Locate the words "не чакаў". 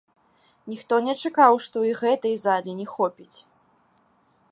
1.07-1.57